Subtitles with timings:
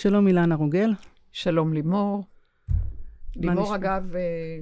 [0.00, 0.90] שלום אילנה רוגל.
[1.32, 2.24] שלום לימור.
[3.36, 4.60] לימור, אגב, אה,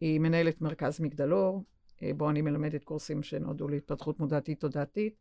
[0.00, 1.64] היא מנהלת מרכז מגדלור,
[2.02, 5.14] אה, בו אני מלמדת קורסים שנועדו להתפתחות מודעתית תודעתית.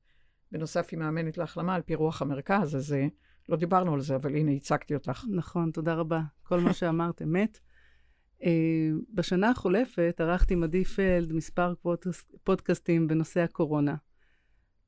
[0.52, 3.08] בנוסף, היא מאמנת להחלמה על פי רוח המרכז, אז אה,
[3.50, 5.26] לא דיברנו על זה, אבל הנה, הצגתי אותך.
[5.30, 6.22] נכון, תודה רבה.
[6.44, 7.60] כל מה שאמרת אמת.
[9.14, 11.74] בשנה החולפת ערכתי עם עדי פלד מספר
[12.44, 13.96] פודקאסטים בנושא הקורונה.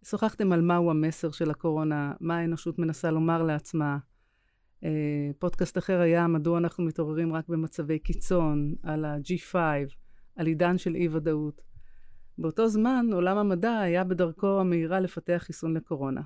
[0.03, 3.97] שוחחתם על מהו המסר של הקורונה, מה האנושות מנסה לומר לעצמה,
[5.39, 9.55] פודקאסט אחר היה מדוע אנחנו מתעוררים רק במצבי קיצון, על ה-G5,
[10.35, 11.61] על עידן של אי-ודאות.
[12.37, 16.21] באותו זמן עולם המדע היה בדרכו המהירה לפתח חיסון לקורונה.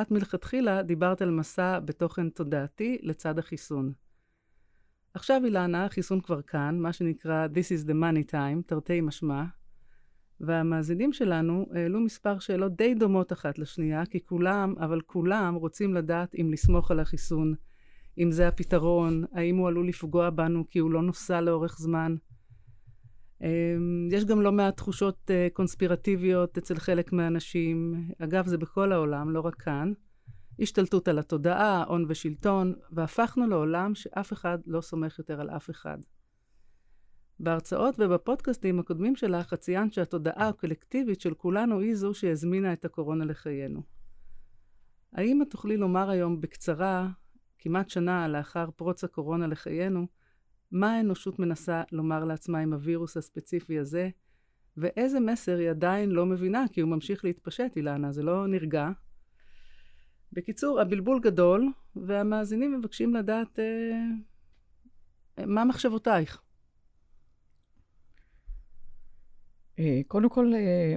[0.00, 3.92] את מלכתחילה דיברת על מסע בתוכן תודעתי לצד החיסון.
[5.14, 9.44] עכשיו אילנה, החיסון כבר כאן, מה שנקרא This is the money time, תרתי משמע,
[10.40, 16.34] והמאזינים שלנו העלו מספר שאלות די דומות אחת לשנייה, כי כולם, אבל כולם, רוצים לדעת
[16.34, 17.54] אם לסמוך על החיסון,
[18.18, 22.16] אם זה הפתרון, האם הוא עלול לפגוע בנו כי הוא לא נוסע לאורך זמן.
[23.42, 29.30] אמ, יש גם לא מעט תחושות אה, קונספירטיביות אצל חלק מהאנשים, אגב זה בכל העולם,
[29.30, 29.92] לא רק כאן.
[30.60, 35.98] השתלטות על התודעה, הון ושלטון, והפכנו לעולם שאף אחד לא סומך יותר על אף אחד.
[37.40, 43.24] בהרצאות ובפודקאסטים הקודמים שלך, את ציינת שהתודעה הקולקטיבית של כולנו היא זו שהזמינה את הקורונה
[43.24, 43.82] לחיינו.
[45.12, 47.08] האם את תוכלי לומר היום בקצרה
[47.58, 50.06] כמעט שנה לאחר פרוץ הקורונה לחיינו,
[50.70, 54.08] מה האנושות מנסה לומר לעצמה עם הווירוס הספציפי הזה,
[54.76, 58.90] ואיזה מסר היא עדיין לא מבינה, כי הוא ממשיך להתפשט, אילנה, זה לא נרגע.
[60.32, 66.42] בקיצור, הבלבול גדול, והמאזינים מבקשים לדעת אה, מה מחשבותייך.
[69.78, 70.96] אה, קודם כל, אה,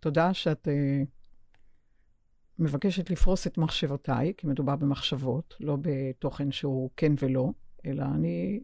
[0.00, 1.02] תודה שאת אה,
[2.58, 7.50] מבקשת לפרוס את מחשבותיי, כי מדובר במחשבות, לא בתוכן שהוא כן ולא,
[7.86, 8.60] אלא אני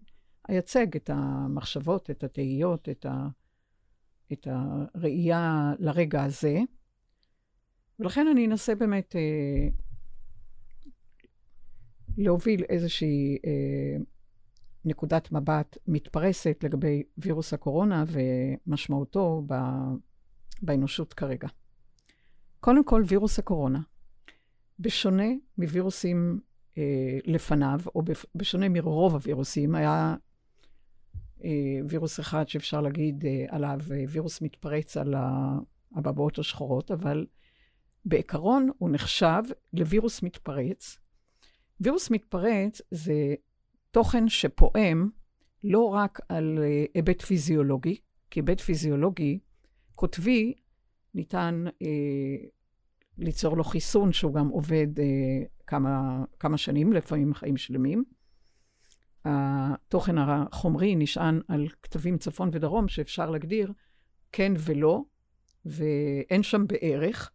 [0.48, 3.28] אייצג את המחשבות, את התהיות, את, ה,
[4.32, 6.58] את הראייה לרגע הזה.
[7.98, 9.68] ולכן אני אנסה באמת אה,
[12.18, 13.96] להוביל איזושהי אה,
[14.84, 19.54] נקודת מבט מתפרסת לגבי וירוס הקורונה ומשמעותו ב,
[20.62, 21.48] באנושות כרגע.
[22.60, 23.80] קודם כל, וירוס הקורונה.
[24.78, 25.28] בשונה
[25.58, 26.40] מווירוסים
[26.78, 28.02] אה, לפניו, או
[28.34, 30.14] בשונה מרוב הווירוסים, היה
[31.44, 35.14] אה, וירוס אחד שאפשר להגיד אה, עליו אה, וירוס מתפרץ על
[35.96, 37.26] הבבאות השחורות, אבל
[38.04, 40.98] בעיקרון הוא נחשב לווירוס מתפרץ.
[41.80, 43.34] וירוס מתפרץ זה
[43.90, 45.10] תוכן שפועם
[45.64, 47.96] לא רק על אה, היבט פיזיולוגי,
[48.30, 49.38] כי היבט פיזיולוגי
[49.94, 50.54] קוטבי
[51.14, 52.46] ניתן אה,
[53.18, 55.04] ליצור לו חיסון שהוא גם עובד אה,
[55.66, 58.04] כמה, כמה שנים, לפעמים חיים שלמים.
[59.24, 63.72] התוכן החומרי נשען על כתבים צפון ודרום שאפשר להגדיר
[64.32, 65.02] כן ולא,
[65.64, 67.30] ואין שם בערך.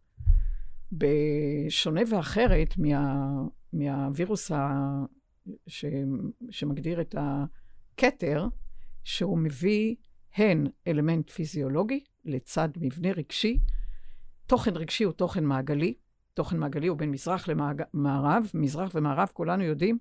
[0.92, 3.24] בשונה ואחרת מה,
[3.72, 4.80] מהווירוס ה,
[5.66, 5.84] ש,
[6.50, 8.48] שמגדיר את הכתר,
[9.04, 9.94] שהוא מביא
[10.36, 13.58] הן אלמנט פיזיולוגי לצד מבנה רגשי.
[14.46, 15.94] תוכן רגשי הוא תוכן מעגלי.
[16.34, 18.50] תוכן מעגלי הוא בין מזרח למערב.
[18.54, 19.98] מזרח ומערב, כולנו יודעים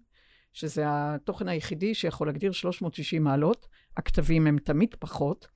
[0.53, 3.67] שזה התוכן היחידי שיכול להגדיר 360 מעלות.
[3.97, 5.47] הכתבים הם תמיד פחות,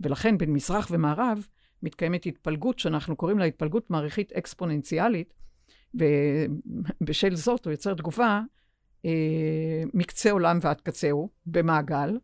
[0.00, 1.46] ולכן בין מזרח ומערב
[1.82, 5.34] מתקיימת התפלגות שאנחנו קוראים לה התפלגות מעריכית אקספוננציאלית,
[5.94, 8.40] ובשל זאת הוא יוצר תגובה
[9.04, 12.18] אה, מקצה עולם ועד קצהו, במעגל.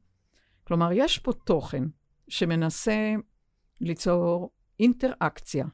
[0.66, 1.82] כלומר, יש פה תוכן
[2.28, 3.14] שמנסה
[3.80, 4.50] ליצור
[4.80, 5.66] אינטראקציה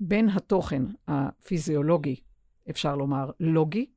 [0.00, 2.20] בין התוכן הפיזיולוגי,
[2.70, 3.90] אפשר לומר לוגי,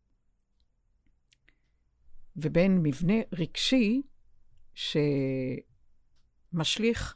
[2.36, 4.02] ובין מבנה רגשי
[6.54, 7.16] שמשליך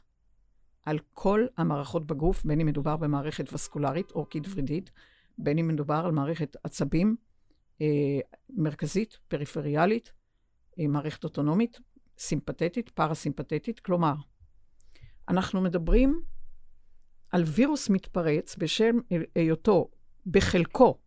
[0.82, 4.90] על כל המערכות בגוף, בין אם מדובר במערכת וסקולרית או ורידית,
[5.38, 7.16] בין אם מדובר על מערכת עצבים
[7.80, 7.86] אה,
[8.50, 10.12] מרכזית, פריפריאלית,
[10.78, 11.80] אה, מערכת אוטונומית,
[12.18, 14.14] סימפתטית, פרסימפתטית, כלומר,
[15.28, 16.22] אנחנו מדברים
[17.30, 18.96] על וירוס מתפרץ בשם
[19.34, 19.90] היותו
[20.26, 20.98] בחלקו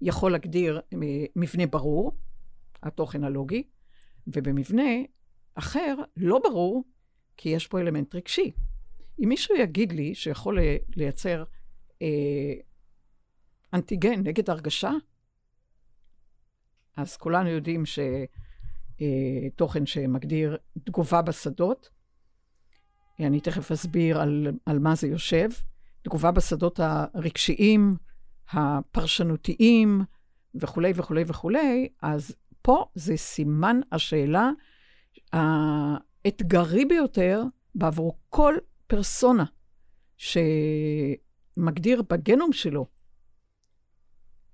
[0.00, 0.98] יכול להגדיר אה,
[1.36, 2.12] מבנה ברור,
[2.82, 3.62] התוכן הלוגי,
[4.26, 4.90] ובמבנה
[5.54, 6.84] אחר לא ברור,
[7.36, 8.52] כי יש פה אלמנט רגשי.
[9.24, 10.58] אם מישהו יגיד לי שיכול
[10.96, 11.44] לייצר
[12.02, 12.54] אה,
[13.74, 14.90] אנטיגן נגד הרגשה,
[16.96, 18.43] אז כולנו יודעים שתוכן
[19.00, 21.88] אה, שמגדיר תגובה בשדות,
[23.20, 25.48] אני תכף אסביר על, על מה זה יושב.
[26.02, 27.96] תגובה בשדות הרגשיים,
[28.52, 30.02] הפרשנותיים,
[30.54, 34.50] וכולי וכולי וכולי, אז פה זה סימן השאלה
[35.32, 37.42] האתגרי ביותר
[37.74, 38.54] בעבור כל
[38.86, 39.44] פרסונה
[40.16, 42.86] שמגדיר בגנום שלו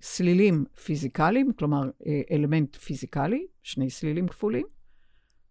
[0.03, 4.67] סלילים פיזיקליים, כלומר אה, אלמנט פיזיקלי, שני סלילים כפולים,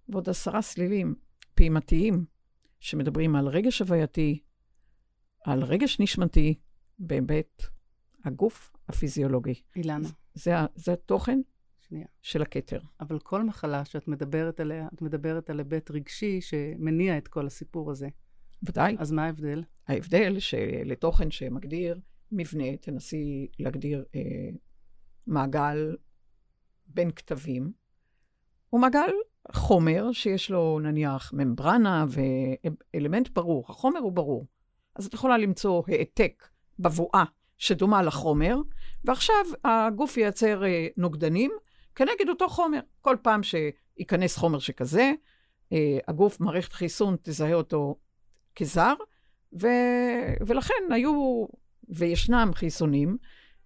[0.09, 1.15] ועוד עשרה סלילים
[1.55, 2.25] פעימתיים
[2.79, 4.39] שמדברים על רגש הווייתי,
[5.45, 6.59] על רגש נשמתי,
[6.99, 7.63] בהיבט
[8.25, 9.61] הגוף הפיזיולוגי.
[9.75, 10.09] אילנה.
[10.33, 11.39] זה, זה התוכן
[11.79, 12.05] שנייה.
[12.21, 12.79] של הכתר.
[12.99, 17.91] אבל כל מחלה שאת מדברת עליה, את מדברת על היבט רגשי שמניע את כל הסיפור
[17.91, 18.07] הזה.
[18.63, 18.95] ודאי.
[18.99, 19.63] אז מה ההבדל?
[19.87, 21.99] ההבדל שלתוכן שמגדיר
[22.31, 24.21] מבנה, תנסי להגדיר אה,
[25.27, 25.95] מעגל
[26.87, 27.71] בין כתבים,
[28.69, 29.11] הוא מעגל
[29.51, 34.45] חומר שיש לו נניח ממברנה ואלמנט ברור, החומר הוא ברור.
[34.95, 36.47] אז את יכולה למצוא העתק
[36.79, 37.23] בבואה
[37.57, 38.57] שדומה לחומר,
[39.03, 41.51] ועכשיו הגוף ייצר אה, נוגדנים
[41.95, 42.79] כנגד אותו חומר.
[43.01, 45.11] כל פעם שייכנס חומר שכזה,
[45.73, 47.95] אה, הגוף, מערכת חיסון, תזהה אותו
[48.55, 48.93] כזר,
[49.61, 49.67] ו...
[50.47, 51.45] ולכן היו
[51.89, 53.17] וישנם חיסונים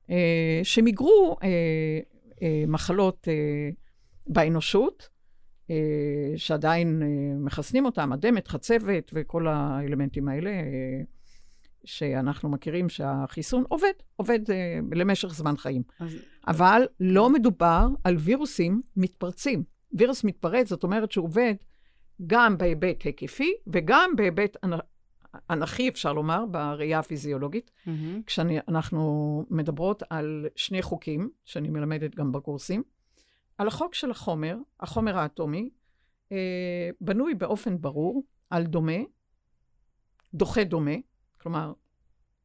[0.09, 1.49] אה, שמיגרו אה,
[2.41, 3.69] אה, מחלות אה,
[4.27, 5.09] באנושות,
[5.69, 5.75] אה,
[6.35, 7.07] שעדיין אה,
[7.39, 11.01] מחסנים אותם, אדמת, חצבת וכל האלמנטים האלה, אה,
[11.85, 15.83] שאנחנו מכירים שהחיסון עובד, עובד אה, למשך זמן חיים.
[15.99, 16.15] אז...
[16.47, 19.63] אבל לא מדובר על וירוסים מתפרצים.
[19.93, 21.53] וירוס מתפרץ, זאת אומרת שהוא עובד
[22.27, 24.57] גם בהיבט היקפי וגם בהיבט
[25.50, 27.71] אנכי, אפשר לומר, בראייה הפיזיולוגית.
[27.71, 27.89] Mm-hmm.
[28.25, 32.83] כשאנחנו מדברות על שני חוקים, שאני מלמדת גם בקורסים,
[33.57, 35.69] על החוק של החומר, החומר האטומי,
[36.31, 38.97] אה, בנוי באופן ברור על דומה,
[40.33, 40.95] דוחה דומה,
[41.38, 41.74] כלומר,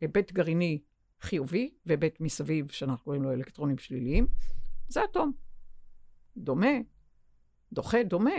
[0.00, 0.78] היבט גרעיני
[1.20, 4.26] חיובי והיבט מסביב, שאנחנו קוראים לו אלקטרונים שליליים,
[4.88, 5.32] זה אטום.
[6.36, 6.72] דומה,
[7.72, 8.36] דוחה דומה,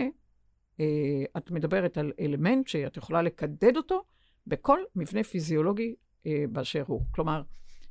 [0.80, 4.04] אה, את מדברת על אלמנט שאת יכולה לקדד אותו
[4.46, 5.94] בכל מבנה פיזיולוגי
[6.26, 7.02] אה, באשר הוא.
[7.10, 7.42] כלומר...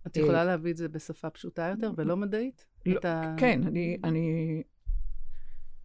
[0.08, 2.66] את יכולה אה, להביא את זה בשפה פשוטה יותר ולא מדעית?
[2.86, 3.36] לא, ה...
[3.38, 4.64] כן, אני, אני,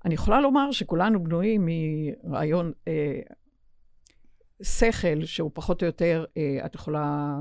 [0.05, 1.69] אני יכולה לומר שכולנו בנויים
[2.25, 3.20] מרעיון אה,
[4.62, 7.37] שכל, שהוא פחות או יותר, אה, את יכולה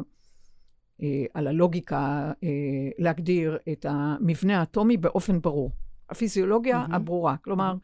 [1.02, 2.50] אה, על הלוגיקה אה,
[2.98, 5.72] להגדיר את המבנה האטומי באופן ברור.
[6.10, 6.96] הפיזיולוגיה mm-hmm.
[6.96, 7.38] הברורה.
[7.38, 7.76] כלומר,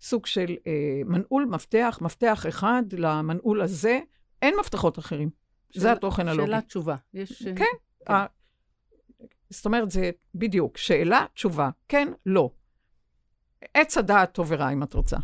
[0.00, 4.00] סוג של אה, מנעול, מפתח, מפתח אחד למנעול הזה,
[4.42, 5.30] אין מפתחות אחרים.
[5.70, 6.46] שאל, זה התוכן הלוגי.
[6.46, 6.96] שאלה תשובה.
[7.14, 7.42] יש...
[7.42, 7.54] כן.
[7.56, 8.12] כן.
[8.12, 8.26] ה...
[9.50, 12.50] זאת אומרת, זה בדיוק, שאלה, תשובה, כן, לא.
[13.74, 15.16] עץ הדעת טוב ורע, אם את רוצה.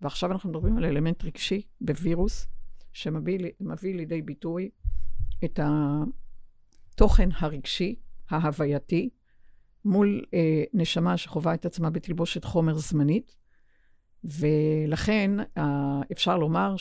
[0.00, 2.46] ועכשיו אנחנו מדברים על אלמנט רגשי בווירוס,
[2.92, 3.38] שמביא
[3.82, 4.70] לידי ביטוי
[5.44, 7.94] את התוכן הרגשי,
[8.30, 9.10] ההווייתי,
[9.84, 13.36] מול אה, נשמה שחווה את עצמה בתלבושת חומר זמנית,
[14.24, 16.74] ולכן אה, אפשר לומר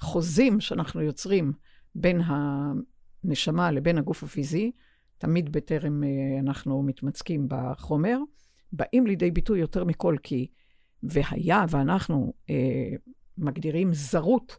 [0.00, 1.52] שהחוזים שאנחנו יוצרים
[1.94, 4.72] בין הנשמה לבין הגוף הפיזי,
[5.18, 6.08] תמיד בטרם אה,
[6.40, 8.18] אנחנו מתמצקים בחומר,
[8.72, 10.46] באים לידי ביטוי יותר מכל, כי
[11.02, 12.90] והיה ואנחנו אה,
[13.38, 14.58] מגדירים זרות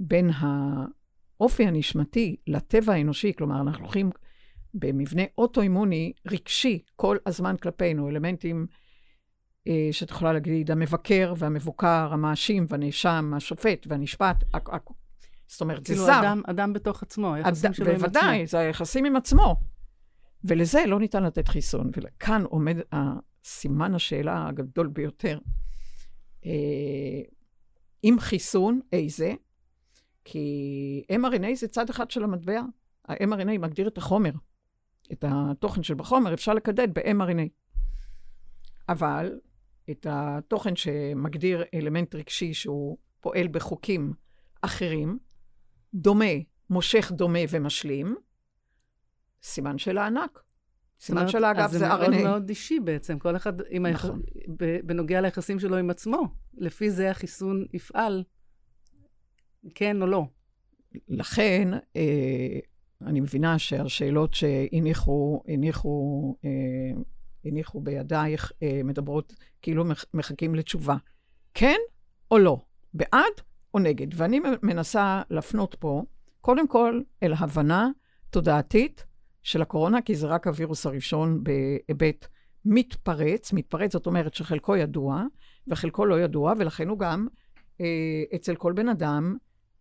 [0.00, 4.10] בין האופי הנשמתי לטבע האנושי, כלומר, אנחנו הולכים
[4.74, 8.66] במבנה אוטואימוני רגשי כל הזמן כלפינו, אלמנטים
[9.92, 14.44] שאת יכולה להגיד, המבקר והמבוקר, המאשים והנאשם, השופט והנשפט,
[15.46, 16.04] זאת אומרת, זה זר.
[16.04, 18.06] כאילו אדם, אדם בתוך עצמו, היחסים שלו עם עצמו.
[18.06, 19.56] בוודאי, זה היחסים עם עצמו.
[20.44, 21.90] ולזה לא ניתן לתת חיסון.
[21.96, 22.76] וכאן עומד
[23.44, 25.38] סימן השאלה הגדול ביותר.
[26.46, 26.50] אה,
[28.02, 29.34] עם חיסון, איזה?
[30.24, 32.62] כי mRNA זה צד אחד של המטבע.
[33.08, 34.30] ה-mRNA מגדיר את החומר,
[35.12, 37.48] את התוכן של בחומר, אפשר לקדד ב-mRNA.
[38.88, 39.38] אבל
[39.90, 44.12] את התוכן שמגדיר אלמנט רגשי שהוא פועל בחוקים
[44.62, 45.18] אחרים,
[45.94, 46.24] דומה,
[46.70, 48.16] מושך דומה ומשלים,
[49.42, 50.42] סימן של הענק.
[51.00, 51.92] סימן של האגף זה RNA.
[51.92, 54.22] אז זה מאוד מאוד אישי בעצם, כל אחד עם נכון.
[54.34, 54.80] היח...
[54.84, 56.28] בנוגע ליחסים שלו עם עצמו.
[56.54, 58.24] לפי זה החיסון יפעל,
[59.74, 60.24] כן או לא.
[61.08, 62.58] לכן, אה,
[63.06, 67.00] אני מבינה שהשאלות שהניחו, הניחו, אה,
[67.46, 69.84] הניחו בידייך אה, מדברות כאילו
[70.14, 70.96] מחכים לתשובה.
[71.54, 71.78] כן
[72.30, 72.60] או לא?
[72.94, 73.32] בעד
[73.74, 74.06] או נגד?
[74.14, 76.02] ואני מנסה להפנות פה,
[76.40, 77.90] קודם כל, אל הבנה
[78.30, 79.04] תודעתית
[79.42, 82.26] של הקורונה, כי זה רק הווירוס הראשון בהיבט
[82.64, 83.52] מתפרץ.
[83.52, 85.24] מתפרץ, זאת אומרת שחלקו ידוע
[85.68, 87.26] וחלקו לא ידוע, ולכן הוא גם
[87.80, 89.36] אה, אצל כל בן אדם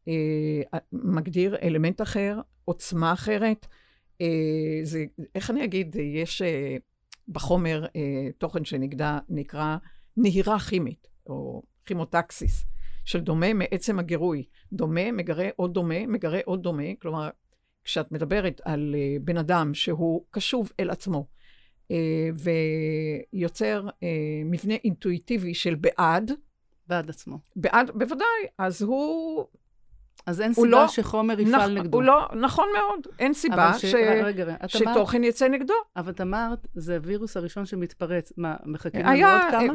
[0.08, 3.68] אה, מגדיר אלמנט אחר, עוצמה אחרת,
[4.84, 5.06] זה,
[5.36, 6.42] איך אני אגיד, יש
[7.28, 9.78] בחומר אה, תוכן שנקרא
[10.18, 12.66] נהירה כימית, או כימוטקסיס,
[13.06, 14.46] של דומה מעצם הגירוי.
[14.74, 16.84] דומה, מגרה עוד דומה, מגרה עוד דומה.
[17.02, 17.30] כלומר,
[17.84, 21.28] כשאת מדברת על אה, בן אדם שהוא קשוב אל עצמו,
[21.92, 22.30] אה,
[23.34, 24.08] ויוצר אה,
[24.46, 26.32] מבנה אינטואיטיבי של בעד,
[26.88, 27.40] בעד עצמו.
[27.56, 29.46] בעד, בוודאי, אז הוא
[30.26, 31.98] אז אין סיבה לא, שחומר יפעל נכ, נגדו.
[31.98, 35.74] הוא לא, נכון מאוד, אין סיבה ש, ש, רגע, רגע, שתוכן אמר, יצא נגדו.
[35.96, 38.32] אבל את אמרת, זה הווירוס הראשון שמתפרץ.
[38.38, 39.74] מה, מחכים לנו עוד כמה?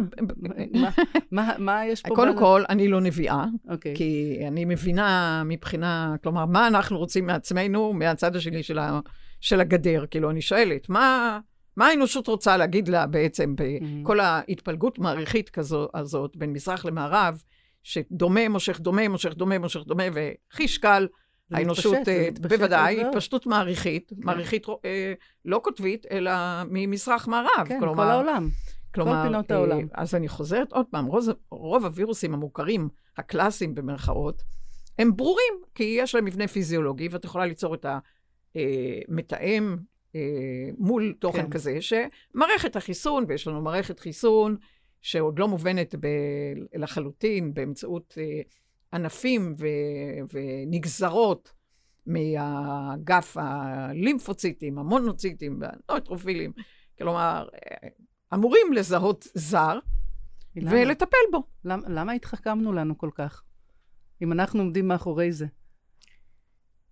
[0.73, 0.91] מה,
[1.31, 2.15] מה, מה יש פה?
[2.15, 3.73] קודם כל, אני לא נביאה, okay.
[3.73, 3.97] אוקיי.
[3.97, 9.01] כי אני מבינה מבחינה, כלומר, מה אנחנו רוצים מעצמנו מהצד השני של, ה,
[9.41, 10.05] של הגדר?
[10.11, 11.39] כאילו, אני שואלת, מה...
[11.77, 14.23] מה האנושות רוצה להגיד לה בעצם בכל mm-hmm.
[14.23, 17.43] ההתפלגות מעריכית כזו, הזאת בין מזרח למערב,
[17.83, 21.09] שדומה מושך דומה, מושך דומה, מושך דומה, וחיש קל,
[21.53, 24.17] האנושות, אה, בוודאי, התפשטות מעריכית, כן.
[24.19, 25.13] מעריכית אה,
[25.45, 26.31] לא קוטבית, אלא
[26.71, 27.67] ממזרח-מערב.
[27.69, 28.49] כן, כלומר, כל העולם.
[28.95, 29.87] כלומר, כל פינות אה, העולם.
[29.95, 34.43] אז אני חוזרת עוד פעם, רוב, רוב הווירוסים המוכרים, הקלאסיים במרכאות,
[34.99, 37.87] הם ברורים, כי יש להם מבנה פיזיולוגי, ואת יכולה ליצור את
[38.55, 39.77] המתאם
[40.15, 40.21] אה,
[40.79, 41.51] מול תוכן כן.
[41.51, 44.57] כזה, שמערכת החיסון, ויש לנו מערכת חיסון,
[45.01, 48.41] שעוד לא מובנת ב- לחלוטין באמצעות אה,
[48.93, 49.67] ענפים ו-
[50.33, 51.53] ונגזרות
[52.07, 56.53] מהאגף הלימפוציטים, המונוציטים והנויטרופילים,
[56.99, 57.89] כלומר, אה,
[58.35, 59.79] אמורים לזהות זר
[60.57, 60.71] למה?
[60.73, 61.43] ולטפל בו.
[61.65, 63.43] למה, למה התחכמנו לנו כל כך,
[64.23, 65.47] אם אנחנו עומדים מאחורי זה?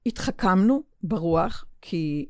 [0.06, 2.28] התחכמנו ברוח, כי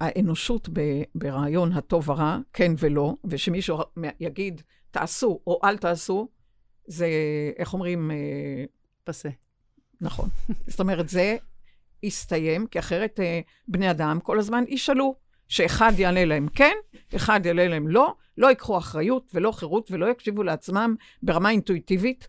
[0.00, 0.68] האנושות
[1.14, 3.78] ברעיון הטוב הרע, כן ולא, ושמישהו
[4.20, 6.28] יגיד, תעשו או אל תעשו,
[6.86, 7.08] זה,
[7.58, 8.10] איך אומרים?
[8.10, 8.64] אה,
[9.04, 9.28] פסה.
[10.00, 10.28] נכון.
[10.66, 11.36] זאת אומרת, זה
[12.02, 15.14] יסתיים, כי אחרת אה, בני אדם כל הזמן ישאלו,
[15.48, 16.74] שאחד יענה להם כן,
[17.16, 22.28] אחד יענה להם לא, לא ייקחו אחריות ולא חירות ולא יקשיבו לעצמם ברמה אינטואיטיבית.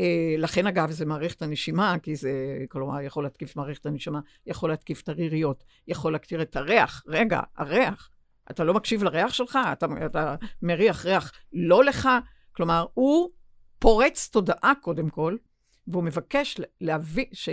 [0.00, 5.02] אה, לכן, אגב, זה מערכת הנשימה, כי זה, כלומר, יכול להתקיף מערכת הנשימה, יכול להתקיף
[5.02, 7.02] את הריריות, יכול להקטיר את הריח.
[7.06, 8.10] רגע, הריח.
[8.50, 9.58] אתה לא מקשיב לריח שלך?
[9.72, 12.08] אתה, אתה מריח ריח לא לך?
[12.52, 13.30] כלומר, הוא
[13.78, 15.36] פורץ תודעה קודם כל,
[15.86, 17.48] והוא מבקש להביא, ש...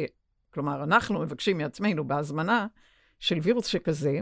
[0.54, 2.68] כלומר, אנחנו מבקשים מעצמנו בהזמנה
[3.20, 4.20] של וירוס שכזה,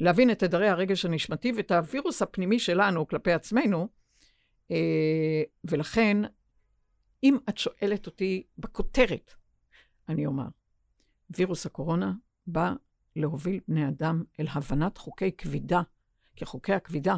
[0.00, 3.88] להבין את תדרי הרגש הנשמתי ואת הווירוס הפנימי שלנו כלפי עצמנו,
[4.70, 6.16] אה, ולכן,
[7.22, 9.34] אם את שואלת אותי בכותרת,
[10.08, 10.46] אני אומר,
[11.30, 12.12] וירוס הקורונה
[12.46, 12.72] בא
[13.16, 15.82] להוביל בני אדם אל הבנת חוקי כבידה
[16.36, 17.16] כי חוקי הכבידה,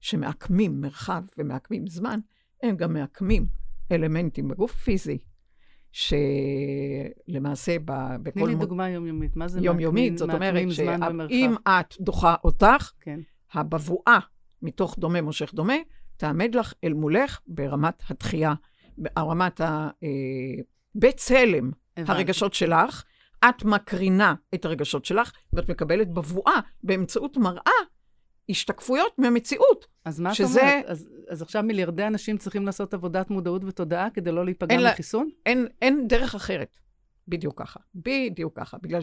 [0.00, 2.20] שמעקמים מרחב ומעקמים זמן,
[2.62, 3.46] הם גם מעקמים
[3.92, 5.18] אלמנטים בגוף פיזי,
[5.92, 8.40] שלמעשה ב, בכל...
[8.40, 8.58] תני לי מ...
[8.58, 9.36] דוגמה יומיומית.
[9.36, 10.12] מה זה יומיומית?
[10.12, 13.20] מעקמים, זאת אומרת שאם את דוחה אותך, כן.
[13.52, 14.18] הבבואה
[14.62, 15.76] מתוך דומה מושך דומה,
[16.16, 18.54] תעמד לך אל מולך ברמת התחייה,
[18.98, 19.88] ברמת ה...
[20.02, 20.08] אה,
[20.94, 23.04] בצלם הרגשות שלך.
[23.48, 27.72] את מקרינה את הרגשות שלך, ואת מקבלת בבואה באמצעות מראה
[28.48, 29.86] השתקפויות מהמציאות.
[30.04, 30.60] אז מה שזה...
[30.60, 30.84] את אומרת?
[30.86, 35.30] אז, אז עכשיו מיליארדי אנשים צריכים לעשות עבודת מודעות ותודעה כדי לא להיפגע אין מחיסון?
[35.46, 36.78] אין, אין דרך אחרת.
[37.28, 37.80] בדיוק ככה.
[37.94, 38.78] בדיוק ככה.
[38.78, 39.00] בגלל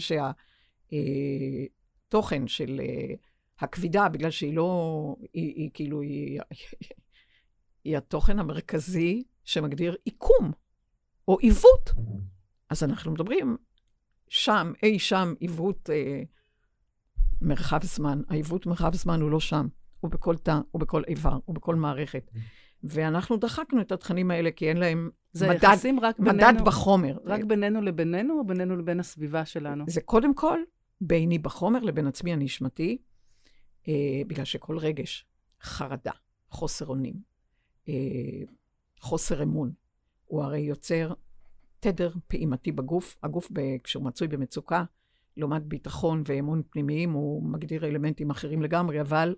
[0.90, 3.14] שהתוכן אה, של אה,
[3.60, 5.16] הכבידה, בגלל שהיא לא...
[5.34, 6.02] היא, היא כאילו...
[6.02, 6.40] היא,
[7.84, 10.52] היא התוכן המרכזי שמגדיר עיקום,
[11.28, 11.90] או עיוות.
[12.70, 13.58] אז אנחנו מדברים
[14.28, 15.90] שם, אי שם, עיוות...
[15.90, 16.24] אה,
[17.44, 18.22] מרחב זמן.
[18.30, 19.68] העיוות מרחב זמן הוא לא שם,
[20.00, 22.32] הוא בכל תא, הוא בכל איבר, הוא בכל מערכת.
[22.84, 27.18] ואנחנו דחקנו את התכנים האלה כי אין להם זה מדד, יחסים רק מדד בינינו, בחומר.
[27.26, 29.86] רק בינינו לבינינו או בינינו לבין הסביבה שלנו?
[29.88, 30.60] זה קודם כל
[31.02, 32.98] ביני בחומר לבין עצמי הנשמתי,
[33.88, 35.26] אה, בגלל שכל רגש,
[35.62, 36.12] חרדה,
[36.50, 37.14] חוסר אונים,
[37.90, 37.94] אה,
[39.00, 39.72] חוסר אמון,
[40.26, 41.14] הוא הרי יוצר
[41.80, 43.18] תדר פעימתי בגוף.
[43.24, 44.84] הגוף, ב, כשהוא מצוי במצוקה,
[45.38, 49.36] לעומת ביטחון ואמון פנימיים, הוא מגדיר אלמנטים אחרים לגמרי, אבל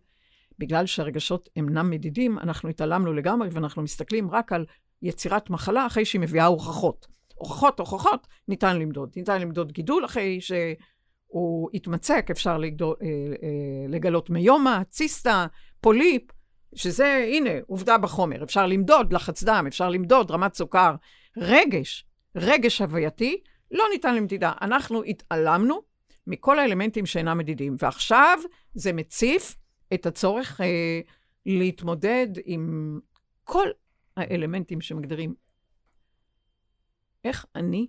[0.59, 4.65] בגלל שהרגשות אינם מדידים, אנחנו התעלמנו לגמרי ואנחנו מסתכלים רק על
[5.01, 7.07] יצירת מחלה אחרי שהיא מביאה הוכחות.
[7.35, 9.09] הוכחות, הוכחות, ניתן למדוד.
[9.15, 15.45] ניתן למדוד גידול אחרי שהוא התמצק, אפשר לגדול, אה, אה, לגלות מיומה, ציסטה,
[15.81, 16.21] פוליפ,
[16.75, 18.43] שזה, הנה, עובדה בחומר.
[18.43, 20.95] אפשר למדוד לחץ דם, אפשר למדוד רמת סוכר.
[21.37, 23.41] רגש, רגש הווייתי,
[23.72, 24.53] לא ניתן למדידה.
[24.62, 25.81] אנחנו התעלמנו
[26.27, 28.39] מכל האלמנטים שאינם מדידים, ועכשיו
[28.74, 29.57] זה מציף
[29.93, 31.01] את הצורך אה,
[31.45, 33.00] להתמודד עם
[33.43, 33.69] כל
[34.17, 35.36] האלמנטים שמגדירים
[37.24, 37.88] איך אני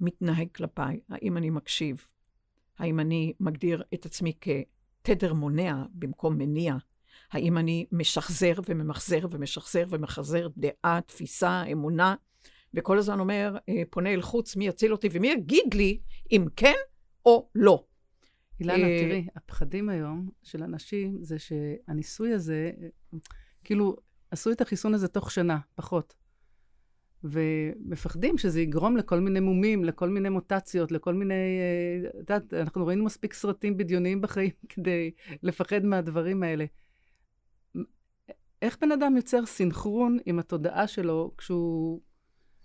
[0.00, 2.08] מתנהג כלפיי, האם אני מקשיב,
[2.78, 4.32] האם אני מגדיר את עצמי
[5.02, 6.76] תדר מונע במקום מניע?
[7.30, 12.14] האם אני משחזר וממחזר ומשחזר ומחזר דעה, תפיסה, אמונה,
[12.74, 16.00] וכל הזמן אומר, אה, פונה אל חוץ, מי יציל אותי ומי יגיד לי
[16.32, 16.74] אם כן
[17.26, 17.84] או לא.
[18.60, 22.70] אילנה, אה, תראי, הפחדים היום של אנשים זה שהניסוי הזה,
[23.64, 23.96] כאילו,
[24.30, 26.14] עשו את החיסון הזה תוך שנה, פחות.
[27.24, 31.34] ומפחדים שזה יגרום לכל מיני מומים, לכל מיני מוטציות, לכל מיני...
[31.34, 35.10] אה, את יודעת, אנחנו ראינו מספיק סרטים בדיוניים בחיים כדי
[35.42, 36.64] לפחד מהדברים האלה.
[38.62, 42.00] איך בן אדם יוצר סינכרון עם התודעה שלו כשהוא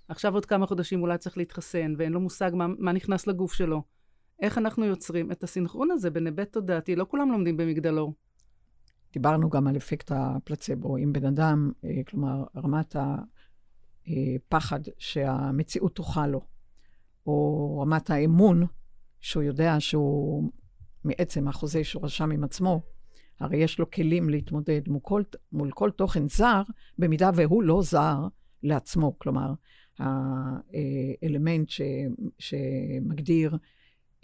[0.09, 3.83] עכשיו עוד כמה חודשים אולי צריך להתחסן, ואין לו מושג מה, מה נכנס לגוף שלו?
[4.41, 6.95] איך אנחנו יוצרים את הסינכרון הזה בין היבט תודעתי?
[6.95, 8.13] לא כולם לומדים במגדלור.
[9.13, 10.97] דיברנו גם על אפקט הפלצבו.
[10.97, 12.95] אם בן אדם, אה, כלומר, רמת
[14.07, 16.41] הפחד שהמציאות תוכל לו,
[17.27, 18.65] או רמת האמון,
[19.19, 20.49] שהוא יודע שהוא
[21.03, 22.81] מעצם החוזה שהוא רשם עם עצמו,
[23.39, 26.61] הרי יש לו כלים להתמודד מול כל, מול כל תוכן זר,
[26.97, 28.27] במידה והוא לא זר
[28.63, 29.19] לעצמו.
[29.19, 29.53] כלומר,
[29.99, 31.81] האלמנט ש,
[32.39, 33.57] שמגדיר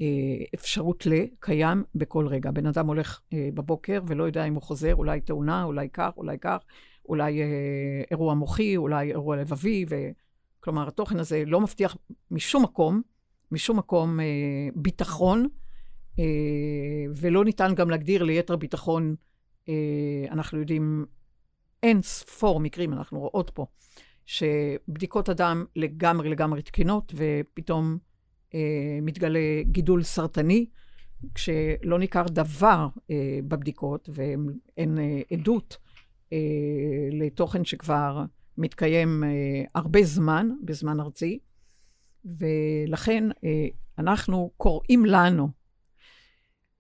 [0.02, 2.52] אה, אפשרות ל, קיים בכל רגע.
[2.52, 6.38] בן אדם הולך אה, בבוקר ולא יודע אם הוא חוזר, אולי תאונה, אולי כך, אולי
[6.42, 6.58] כך,
[7.10, 7.48] אולי אה,
[8.12, 9.96] אירוע מוחי, אולי אירוע לבבי, ו...
[10.60, 11.98] כלומר, התוכן הזה לא מבטיח
[12.32, 13.02] משום מקום,
[13.52, 14.20] משום מקום
[14.76, 15.48] ביטחון,
[17.16, 19.16] ולא ניתן גם להגדיר ליתר ביטחון,
[20.32, 21.06] אנחנו יודעים
[21.84, 23.66] אין ספור מקרים, אנחנו רואות פה,
[24.26, 27.98] שבדיקות הדם לגמרי לגמרי תקינות, ופתאום
[28.54, 30.66] אה, מתגלה גידול סרטני,
[31.36, 35.78] כשלא ניכר דבר אה, בבדיקות ואין אה, עדות
[36.34, 36.38] אה,
[37.12, 38.24] לתוכן שכבר
[38.58, 39.30] מתקיים אה,
[39.76, 41.40] הרבה זמן, בזמן ארצי,
[42.26, 43.68] ולכן אה,
[44.00, 45.50] אנחנו קוראים לנו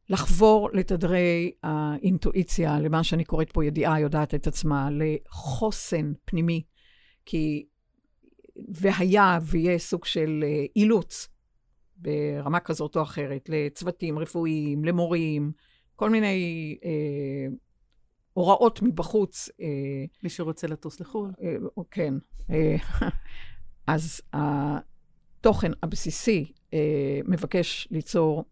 [0.09, 6.63] לחבור לתדרי האינטואיציה, למה שאני קוראת פה ידיעה יודעת את עצמה, לחוסן פנימי,
[7.25, 7.65] כי
[8.67, 11.27] והיה ויהיה סוג של אה, אילוץ
[11.97, 15.51] ברמה כזאת או אחרת, לצוותים רפואיים, למורים,
[15.95, 17.47] כל מיני אה,
[18.33, 19.49] הוראות מבחוץ.
[19.61, 21.31] אה, מי שרוצה לטוס לחו"ל.
[21.41, 21.55] אה,
[21.91, 22.13] כן.
[22.49, 22.75] אה,
[23.87, 28.45] אז התוכן הבסיסי אה, מבקש ליצור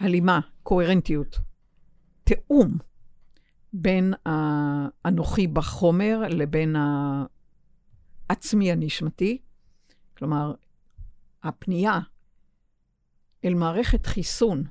[0.00, 1.38] הלימה, קוהרנטיות,
[2.24, 2.78] תיאום
[3.72, 6.76] בין האנוכי בחומר לבין
[8.28, 9.38] העצמי הנשמתי.
[10.16, 10.54] כלומר,
[11.42, 12.00] הפנייה
[13.44, 14.64] אל מערכת חיסון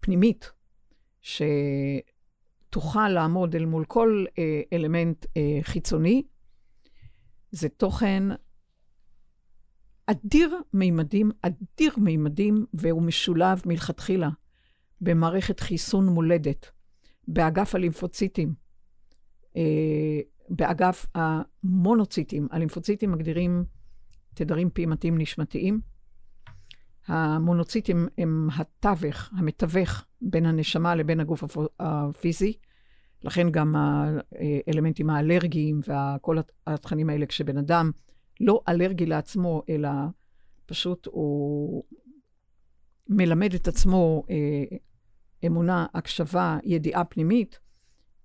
[0.00, 0.52] פנימית,
[1.20, 6.22] שתוכל לעמוד אל מול כל אה, אלמנט אה, חיצוני,
[7.50, 8.22] זה תוכן
[10.06, 14.28] אדיר מימדים, אדיר מימדים, והוא משולב מלכתחילה
[15.00, 16.70] במערכת חיסון מולדת,
[17.28, 18.54] באגף הלימפוציטים,
[19.56, 22.48] אה, באגף המונוציטים.
[22.50, 23.64] הלימפוציטים מגדירים
[24.34, 25.80] תדרים פעימתיים נשמתיים.
[27.06, 31.44] המונוציטים הם התווך, המתווך בין הנשמה לבין הגוף
[31.80, 32.52] הפיזי.
[33.22, 37.90] לכן גם האלמנטים האלרגיים וכל התכנים האלה, כשבן אדם
[38.40, 39.88] לא אלרגי לעצמו, אלא
[40.66, 41.84] פשוט הוא
[43.08, 44.76] מלמד את עצמו אה,
[45.46, 47.60] אמונה, הקשבה, ידיעה פנימית,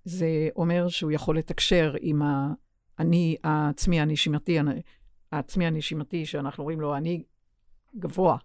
[0.04, 2.22] זה אומר שהוא יכול לתקשר עם
[2.98, 4.58] האני העצמי הנשימתי,
[5.32, 7.22] העצמי הנשימתי, שאנחנו רואים לו אני
[7.96, 8.36] גבוה.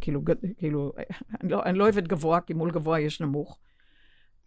[0.00, 0.20] כאילו,
[0.58, 0.92] כאילו
[1.42, 3.58] אני, לא, אני לא אוהבת גבוה, כי מול גבוה יש נמוך,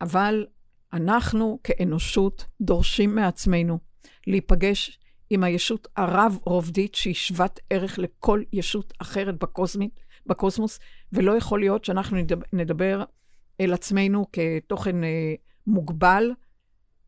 [0.02, 0.46] אבל
[0.93, 3.80] אנחנו כאנושות דורשים מעצמנו
[4.28, 10.80] להיפגש עם הישות הרב-רובדית שהיא שוות ערך לכל ישות אחרת בקוסמית, בקוסמוס,
[11.13, 13.04] ולא יכול להיות שאנחנו נדבר, נדבר
[13.62, 15.34] אל עצמנו כתוכן אה,
[15.67, 16.32] מוגבל.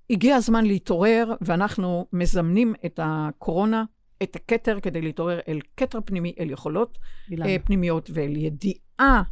[0.09, 3.83] הגיע הזמן להתעורר, ואנחנו מזמנים את הקורונה
[4.23, 6.97] את הכתר כדי להתעורר אל כתר פנימי, אל יכולות
[7.31, 7.45] אילן.
[7.45, 9.23] אה, פנימיות ואל ידיעה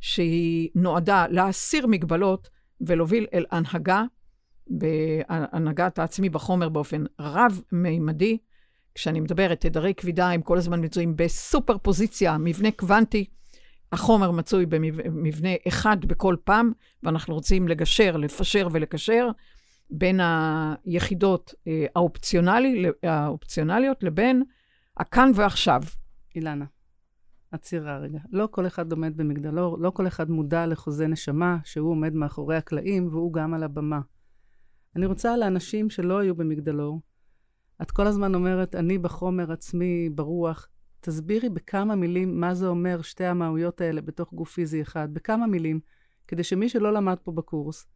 [0.00, 2.48] שהיא נועדה להסיר מגבלות
[2.80, 4.04] ולהוביל אל הנהגה,
[4.66, 8.38] בהנהגת העצמי בחומר באופן רב-מימדי.
[8.94, 13.24] כשאני מדברת, תדרי כבידה הם כל הזמן מצויים בסופר פוזיציה, מבנה קוונטי.
[13.92, 16.72] החומר מצוי במבנה אחד בכל פעם,
[17.02, 19.28] ואנחנו רוצים לגשר, לפשר ולקשר
[19.90, 24.42] בין היחידות אה, האופציונלי, האופציונליות לבין
[24.96, 25.82] הכאן ועכשיו.
[26.34, 26.64] אילנה,
[27.50, 28.18] עצירה רגע.
[28.30, 33.08] לא כל אחד עומד במגדלור, לא כל אחד מודע לחוזה נשמה, שהוא עומד מאחורי הקלעים
[33.08, 34.00] והוא גם על הבמה.
[34.96, 37.00] אני רוצה לאנשים שלא היו במגדלור,
[37.82, 40.68] את כל הזמן אומרת, אני בחומר עצמי, ברוח.
[41.00, 45.80] תסבירי בכמה מילים מה זה אומר שתי המהויות האלה בתוך גוף פיזי אחד, בכמה מילים.
[46.28, 47.86] כדי שמי שלא למד פה בקורס,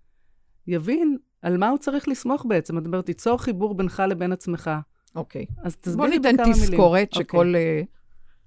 [0.67, 2.79] יבין על מה הוא צריך לסמוך בעצם.
[2.79, 4.71] את אומרת, תיצור חיבור בינך לבין עצמך.
[5.15, 5.47] אוקיי.
[5.63, 6.71] אז בוא תסביר לי ניתן בכמה מילים.
[6.71, 7.25] תזכורת אוקיי.
[7.25, 7.83] שכל אה,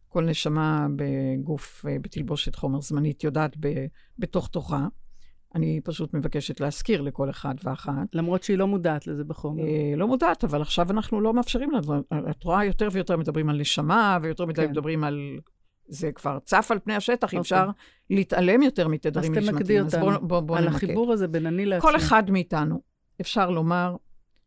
[0.09, 3.85] כל נשמה בגוף, אה, בתלבושת חומר זמנית, יודעת ב-
[4.19, 4.87] בתוך תוכה.
[5.55, 7.93] אני פשוט מבקשת להזכיר לכל אחד ואחת.
[8.13, 9.63] למרות שהיא לא מודעת לזה בחומר.
[9.63, 11.79] אה, לא מודעת, אבל עכשיו אנחנו לא מאפשרים לה.
[11.79, 12.01] דברים.
[12.29, 14.71] את רואה יותר ויותר מדברים על נשמה, ויותר מדי כן.
[14.71, 15.39] מדברים על...
[15.87, 17.39] זה כבר צף על פני השטח, אי אוקיי.
[17.39, 17.69] אפשר
[18.09, 19.85] להתעלם יותר אז מתדרים תמקדי נשמתיים.
[19.85, 20.75] אז בוא, אותנו בוא, בוא על נמקד.
[20.75, 21.91] החיבור הזה בין אני לעצמי.
[21.91, 22.81] כל אחד מאיתנו,
[23.21, 23.95] אפשר לומר,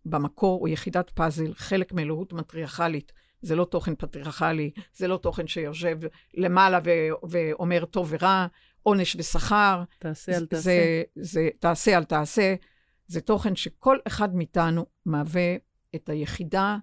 [0.05, 3.13] במקור הוא יחידת פאזל, חלק מאלוהות מטריארכלית.
[3.43, 5.99] זה לא תוכן פטריארכלי, זה לא תוכן שיושב
[6.35, 8.47] למעלה ו- ואומר טוב ורע,
[8.89, 9.83] עונש ושכר.
[9.99, 10.63] תעשה על תעשה.
[10.63, 12.55] זה, זה תעשה על תעשה.
[13.07, 15.57] זה תוכן שכל אחד מאיתנו מהווה
[15.95, 16.77] את היחידה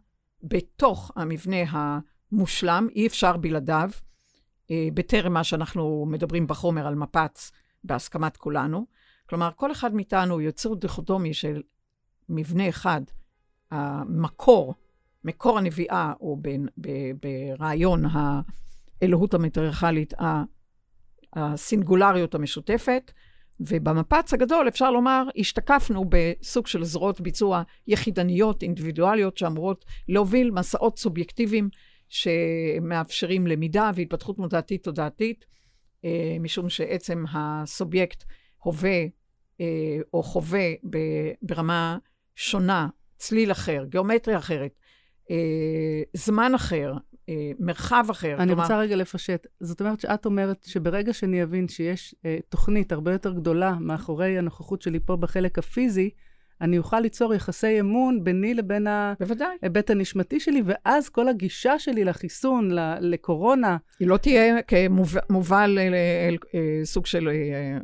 [0.43, 3.89] בתוך המבנה המושלם, אי אפשר בלעדיו,
[4.71, 7.51] אה, בטרם מה שאנחנו מדברים בחומר על מפץ,
[7.83, 8.85] בהסכמת כולנו.
[9.29, 11.61] כלומר, כל אחד מאיתנו הוא יוצר דיכוטומי של
[12.29, 13.01] מבנה אחד,
[13.71, 14.73] המקור,
[15.23, 16.87] מקור הנביאה, או ב-
[17.21, 18.03] ברעיון
[19.01, 20.43] האלוהות המטריארכלית, ה-
[21.35, 23.11] הסינגולריות המשותפת,
[23.59, 31.69] ובמפץ הגדול אפשר לומר, השתקפנו בסוג של זרועות ביצוע יחידניות, אינדיבידואליות, שאמורות להוביל מסעות סובייקטיביים
[32.09, 35.45] שמאפשרים למידה והתפתחות מודעתית תודעתית,
[36.05, 38.23] אה, משום שעצם הסובייקט
[38.57, 38.99] הווה
[39.61, 39.65] אה,
[40.13, 40.69] או חווה
[41.41, 41.97] ברמה
[42.35, 44.79] שונה, צליל אחר, גיאומטריה אחרת,
[46.13, 46.93] זמן אחר,
[47.29, 48.35] אה, מרחב אחר.
[48.37, 49.47] אני כלומר, רוצה רגע לפשט.
[49.59, 54.81] זאת אומרת שאת אומרת שברגע שאני אבין שיש אה, תוכנית הרבה יותר גדולה מאחורי הנוכחות
[54.81, 56.09] שלי פה בחלק הפיזי,
[56.61, 58.87] אני אוכל ליצור יחסי אמון ביני לבין.
[59.61, 65.79] ההיבט הנשמתי שלי, ואז כל הגישה שלי לחיסון, ל- לקורונה, היא לא תהיה כמובל
[66.83, 67.77] סוג של אה,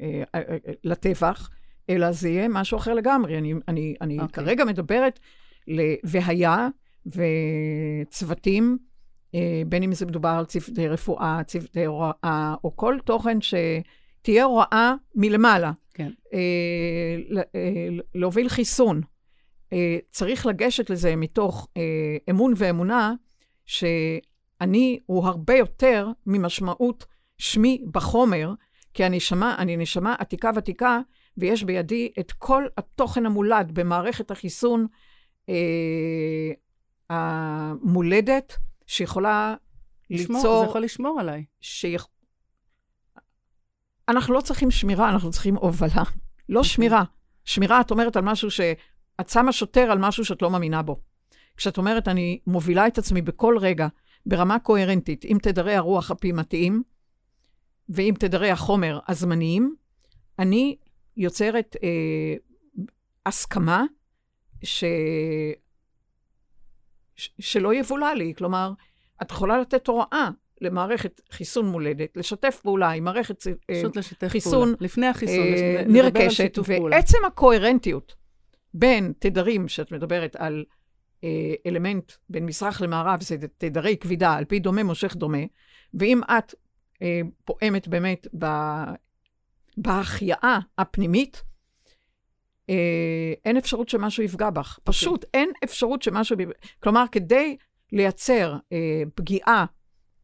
[0.00, 1.50] אה, אה, אה, לטבח,
[1.90, 3.38] אלא זה יהיה משהו אחר לגמרי.
[3.38, 4.44] אני, אני, אני אוקיי.
[4.44, 5.20] כרגע מדברת.
[6.04, 6.68] והיה,
[7.06, 8.78] וצוותים,
[9.34, 14.94] אה, בין אם זה מדובר על צוותי רפואה, צוותי הוראה, או כל תוכן שתהיה הוראה
[15.14, 15.72] מלמעלה.
[15.94, 16.10] כן.
[16.34, 19.00] אה, אה, להוביל חיסון.
[19.72, 23.14] אה, צריך לגשת לזה מתוך אה, אמון ואמונה,
[23.66, 27.06] שאני הוא הרבה יותר ממשמעות
[27.38, 28.52] שמי בחומר,
[28.94, 31.00] כי אני נשמה, אני נשמה עתיקה ותיקה,
[31.36, 34.96] ויש בידי את כל התוכן המולד במערכת החיסון אה,
[37.10, 39.54] המולדת, שיכולה
[40.10, 40.60] לשמור, ליצור...
[40.64, 41.44] זה יכול לשמור עליי.
[41.60, 42.06] שיכ...
[44.08, 46.02] אנחנו לא צריכים שמירה, אנחנו צריכים הובלה.
[46.48, 47.04] לא שמירה.
[47.44, 48.60] שמירה, את אומרת על משהו ש...
[49.20, 51.00] את שמה שוטר על משהו שאת לא מאמינה בו.
[51.56, 53.88] כשאת אומרת, אני מובילה את עצמי בכל רגע,
[54.26, 56.82] ברמה קוהרנטית, עם תדרי הרוח הפעימתיים,
[57.88, 59.74] ועם תדרי החומר הזמניים,
[60.38, 60.76] אני
[61.16, 62.34] יוצרת אה,
[63.26, 63.84] הסכמה
[64.62, 64.84] ש...
[67.16, 67.30] ש...
[67.38, 68.34] שלא יבולע לי.
[68.36, 68.72] כלומר,
[69.22, 70.28] את יכולה לתת הוראה
[70.60, 74.76] למערכת חיסון מולדת, לשתף פעולה עם מערכת אה, פשוט לשתף חיסון, פעולה.
[74.80, 76.96] לפני החיסון, אה, נרכשת, שיתוף פעולה.
[76.96, 78.14] ועצם הקוהרנטיות
[78.74, 80.64] בין תדרים, שאת מדברת על
[81.24, 85.42] אה, אלמנט בין מזרח למערב, זה תדרי כבידה, על פי דומה מושך דומה,
[85.94, 86.54] ואם את
[87.02, 88.46] אה, פועמת באמת ב,
[89.76, 91.42] בהחייאה הפנימית,
[92.70, 94.78] אה, אין אפשרות שמשהו יפגע בך.
[94.78, 94.92] אוקיי.
[94.92, 96.36] פשוט אין אפשרות שמשהו...
[96.82, 97.56] כלומר, כדי
[97.92, 99.64] לייצר אה, פגיעה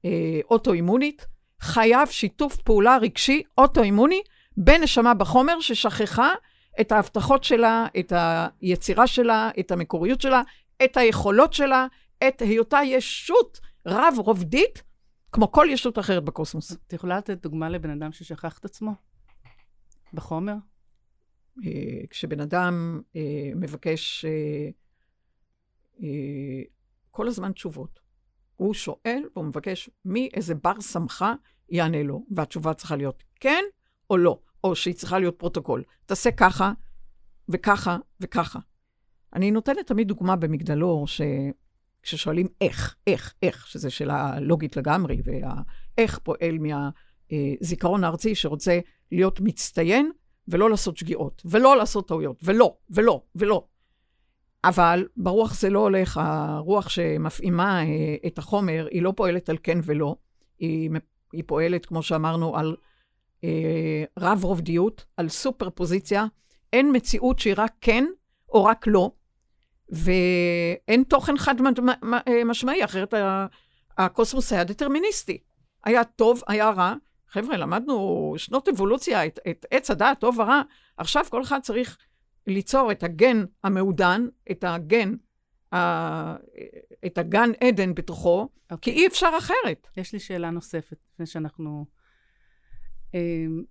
[0.04, 1.26] אה, אוטואימונית,
[1.60, 4.20] חייב שיתוף פעולה רגשי אוטואימוני
[4.56, 6.30] בין נשמה בחומר ששכחה
[6.80, 8.12] את ההבטחות שלה, את
[8.62, 10.42] היצירה שלה, את המקוריות שלה,
[10.84, 11.86] את היכולות שלה,
[12.28, 14.82] את היותה ישות רב-רובדית,
[15.32, 16.72] כמו כל ישות אחרת בקוסמוס.
[16.72, 18.94] את יכולה לתת דוגמה לבן אדם ששכח את עצמו?
[20.12, 20.54] בחומר?
[21.64, 24.70] אה, כשבן אדם אה, מבקש אה,
[27.10, 28.00] כל הזמן תשובות,
[28.56, 31.34] הוא שואל והוא מבקש מאיזה בר סמכא
[31.68, 33.64] יענה לו, והתשובה צריכה להיות כן
[34.10, 35.82] או לא, או שהיא צריכה להיות פרוטוקול.
[36.06, 36.72] תעשה ככה
[37.48, 38.58] וככה וככה.
[39.34, 41.20] אני נותנת תמיד דוגמה במגדלור, ש...
[42.02, 48.78] כששואלים איך, איך, איך, שזו שאלה לוגית לגמרי, והאיך פועל מהזיכרון הארצי שרוצה
[49.12, 50.10] להיות מצטיין
[50.48, 53.64] ולא לעשות שגיאות, ולא לעשות טעויות, ולא, ולא, ולא.
[54.64, 59.78] אבל ברוח זה לא הולך, הרוח שמפעימה אה, את החומר, היא לא פועלת על כן
[59.84, 60.16] ולא,
[60.58, 60.90] היא,
[61.32, 62.76] היא פועלת, כמו שאמרנו, על
[63.44, 66.26] אה, רב-רובדיות, על סופר פוזיציה.
[66.72, 68.04] אין מציאות שהיא רק כן
[68.48, 69.10] או רק לא,
[69.88, 71.54] ואין תוכן חד
[72.46, 73.14] משמעי, אחרת
[73.98, 75.38] הקוסמוס היה דטרמיניסטי.
[75.84, 76.94] היה טוב, היה רע,
[77.28, 80.62] חבר'ה, למדנו שנות אבולוציה, את, את עץ הדעת, טוב ורע,
[80.96, 81.98] עכשיו כל אחד צריך
[82.46, 85.14] ליצור את הגן המעודן, את הגן,
[85.72, 85.76] ה,
[87.06, 88.68] את הגן עדן בתוכו, okay.
[88.68, 88.92] כי אוקיי.
[88.92, 89.86] אי אפשר אחרת.
[89.96, 91.86] יש לי שאלה נוספת, לפני שאנחנו...
[93.14, 93.64] אמ,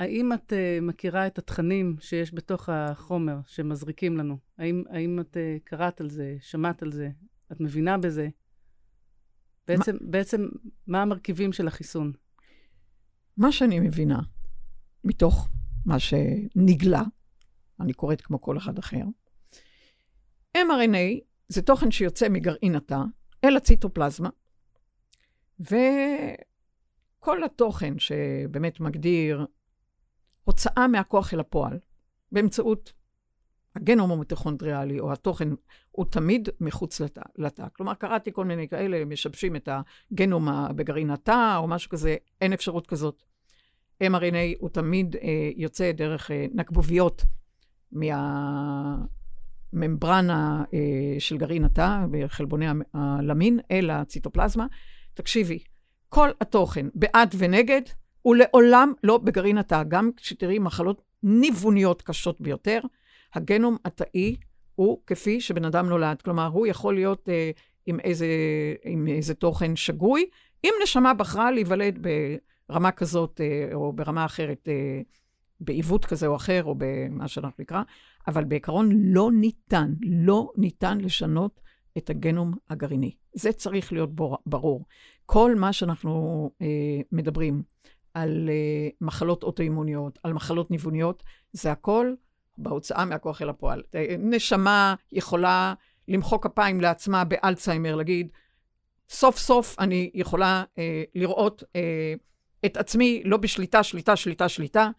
[0.00, 4.38] האם את uh, מכירה את התכנים שיש בתוך החומר שמזריקים לנו?
[4.58, 7.10] האם, האם את uh, קראת על זה, שמעת על זה,
[7.52, 8.28] את מבינה בזה?
[9.68, 10.10] בעצם, מה?
[10.10, 10.48] בעצם,
[10.86, 12.12] מה המרכיבים של החיסון?
[13.36, 14.20] מה שאני מבינה,
[15.04, 15.48] מתוך
[15.86, 17.02] מה שנגלה,
[17.80, 19.04] אני קוראת כמו כל אחד אחר,
[20.56, 22.98] mRNA זה תוכן שיוצא מגרעין התא
[23.44, 24.28] אל הציטופלזמה,
[25.60, 29.46] וכל התוכן שבאמת מגדיר
[30.44, 31.78] הוצאה מהכוח אל הפועל,
[32.32, 32.92] באמצעות
[33.76, 35.48] הגנום המיטוכונדריאלי, או התוכן,
[35.90, 37.22] הוא תמיד מחוץ לתא.
[37.38, 37.66] לתא.
[37.72, 39.68] כלומר, קראתי כל מיני כאלה, משבשים את
[40.12, 43.22] הגנום בגרעין התא, או משהו כזה, אין אפשרות כזאת.
[44.02, 47.24] mRNA הוא תמיד אה, יוצא דרך אה, נקבוביות
[49.72, 54.66] מהממברנה אה, של גרעין התא, בחלבוני הלמין, אל הציטופלזמה.
[55.14, 55.58] תקשיבי,
[56.08, 57.82] כל התוכן, בעד ונגד,
[58.22, 59.82] הוא לעולם לא בגרעין התא.
[59.88, 62.80] גם כשתראי מחלות ניווניות קשות ביותר,
[63.34, 64.36] הגנום התאי
[64.74, 66.22] הוא כפי שבן אדם נולד.
[66.22, 67.50] כלומר, הוא יכול להיות אה,
[67.86, 68.26] עם, איזה,
[68.84, 70.26] עם איזה תוכן שגוי.
[70.64, 72.06] אם נשמה בחרה להיוולד
[72.68, 75.00] ברמה כזאת אה, או ברמה אחרת, אה,
[75.60, 77.82] בעיוות כזה או אחר, או במה שאנחנו נקרא,
[78.28, 81.60] אבל בעיקרון לא ניתן, לא ניתן לשנות
[81.98, 83.14] את הגנום הגרעיני.
[83.34, 84.10] זה צריך להיות
[84.46, 84.84] ברור.
[85.26, 86.66] כל מה שאנחנו אה,
[87.12, 87.62] מדברים
[88.14, 92.14] על אה, מחלות אוטואימוניות, על מחלות ניווניות, זה הכל
[92.58, 93.82] בהוצאה מהכוח אל הפועל.
[94.18, 95.74] נשמה יכולה
[96.08, 98.28] למחוא כפיים לעצמה באלצהיימר, להגיד,
[99.08, 102.14] סוף סוף אני יכולה אה, לראות אה,
[102.66, 104.90] את עצמי לא בשליטה, שליטה, שליטה, שליטה,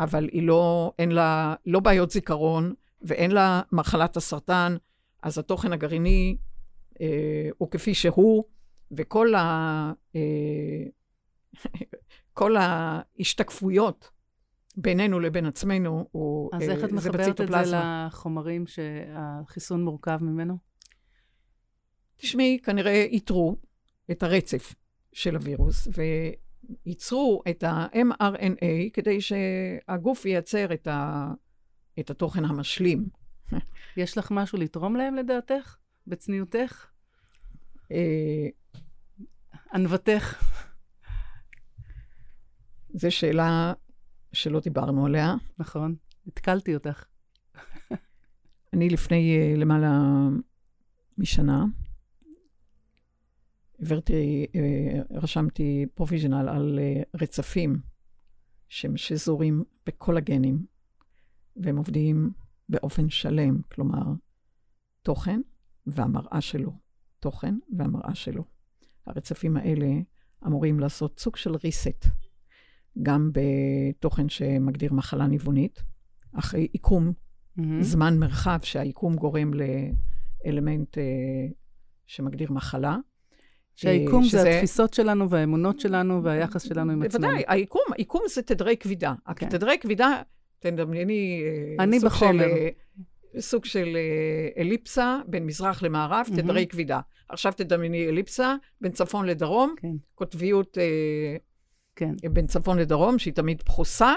[0.00, 4.76] אבל היא לא, אין לה לא בעיות זיכרון ואין לה מחלת הסרטן,
[5.22, 6.36] אז התוכן הגרעיני
[7.00, 8.44] אה, הוא כפי שהוא,
[8.90, 9.92] וכל ה...
[10.16, 10.84] אה,
[12.32, 14.10] כל ההשתקפויות
[14.76, 20.58] בינינו לבין עצמנו, הוא, אז איך את אה, מחברת את זה לחומרים שהחיסון מורכב ממנו?
[22.16, 23.56] תשמעי, כנראה איתרו
[24.10, 24.74] את הרצף
[25.12, 25.88] של הווירוס,
[26.86, 31.30] וייצרו את ה-mRNA כדי שהגוף ייצר את, ה...
[32.00, 33.08] את התוכן המשלים.
[33.96, 35.76] יש לך משהו לתרום להם לדעתך?
[36.06, 36.86] בצניעותך?
[37.92, 38.48] אה,
[39.74, 40.42] ענוותך?
[42.94, 43.72] זו שאלה
[44.34, 45.34] שלא דיברנו עליה.
[45.58, 45.94] נכון,
[46.26, 47.04] התקלתי אותך.
[48.72, 50.00] אני לפני uh, למעלה
[51.18, 51.64] משנה,
[53.78, 57.80] העברתי, uh, רשמתי פרוביז'נל על uh, רצפים
[58.68, 60.66] שזורים בכל הגנים,
[61.56, 62.30] והם עובדים
[62.68, 64.02] באופן שלם, כלומר,
[65.02, 65.40] תוכן
[65.86, 66.72] והמראה שלו.
[67.20, 68.44] תוכן והמראה שלו.
[69.06, 69.86] הרצפים האלה
[70.46, 72.08] אמורים לעשות סוג של reset
[73.02, 75.82] גם בתוכן שמגדיר מחלה ניוונית,
[76.32, 77.62] אחרי עיקום, mm-hmm.
[77.80, 79.50] זמן מרחב שהעיקום גורם
[80.44, 81.00] לאלמנט uh,
[82.06, 82.96] שמגדיר מחלה.
[83.76, 84.42] שהעיקום שזה...
[84.42, 87.26] זה התפיסות שלנו והאמונות שלנו והיחס שלנו עם עצמנו.
[87.26, 89.14] בוודאי, העיקום, העיקום זה תדרי כבידה.
[89.36, 89.48] כן.
[89.48, 90.22] תדרי כבידה,
[90.58, 91.42] תדמייני...
[91.78, 92.44] אה, אני בחומר.
[92.44, 93.96] של, אה, סוג של
[94.58, 96.36] אליפסה בין מזרח למערב, mm-hmm.
[96.36, 97.00] תדרי כבידה.
[97.28, 99.88] עכשיו תדמייני אליפסה בין צפון לדרום, כן.
[100.14, 100.78] קוטביות
[101.96, 102.14] כן.
[102.32, 104.12] בין צפון לדרום, שהיא תמיד פחוסה.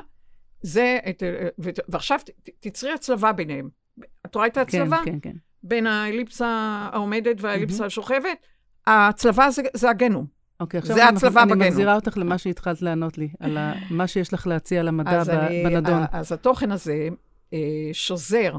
[0.62, 1.24] זה, את,
[1.90, 2.20] ועכשיו
[2.60, 3.70] תצרי הצלבה ביניהם.
[4.26, 5.02] את רואה את ההצלבה?
[5.06, 5.36] כן, כן, כן.
[5.64, 6.48] בין האליפסה
[6.94, 7.88] העומדת והאליפסה mm-hmm.
[7.88, 8.38] השוכבת?
[8.88, 10.26] ההצלבה זה, זה הגנום.
[10.60, 11.54] אוקיי, עכשיו זה אני, הצלבה אני.
[11.54, 15.64] מחזירה אותך למה שהתחלת לענות לי, על ה, מה שיש לך להציע למדע ב, אני,
[15.64, 16.04] בנדון.
[16.12, 17.08] אז התוכן הזה
[17.54, 18.56] אה, שוזר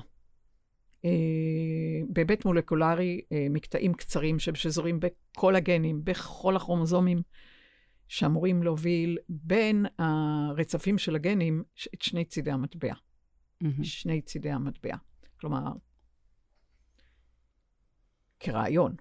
[1.04, 1.10] אה,
[2.08, 7.22] בהיבט מולקולרי אה, מקטעים קצרים ששזורים בכל הגנים, בכל הכרומוזומים.
[8.08, 11.62] שאמורים להוביל בין הרצפים של הגנים
[11.94, 12.92] את שני צידי המטבע.
[12.94, 13.66] Mm-hmm.
[13.84, 14.96] שני צידי המטבע.
[15.40, 15.72] כלומר,
[18.40, 18.94] כרעיון,